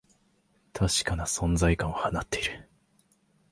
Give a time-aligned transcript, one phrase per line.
[0.73, 2.67] 確かな存在感を放っている